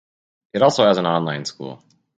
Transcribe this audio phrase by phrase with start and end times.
[0.53, 1.83] It also has an online school